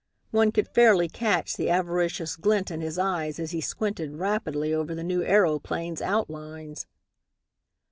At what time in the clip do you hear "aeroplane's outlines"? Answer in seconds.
5.23-6.87